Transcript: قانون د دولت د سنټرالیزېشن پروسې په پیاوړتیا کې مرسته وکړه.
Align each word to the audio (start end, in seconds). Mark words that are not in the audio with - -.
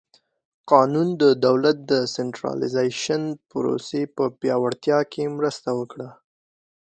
قانون 0.71 1.07
د 1.21 1.23
دولت 1.45 1.77
د 1.91 1.93
سنټرالیزېشن 2.15 3.23
پروسې 3.49 4.01
په 4.15 4.23
پیاوړتیا 4.39 4.99
کې 5.11 5.33
مرسته 5.37 5.69
وکړه. 5.79 6.09